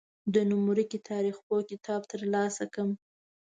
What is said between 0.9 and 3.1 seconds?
تاریخپوه کتاب تر لاسه کړم.